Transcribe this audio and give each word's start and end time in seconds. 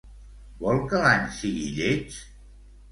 Vol 0.63 0.81
que 0.93 1.03
l'any 1.03 1.29
sigui 1.37 1.71
lleig? 1.79 2.21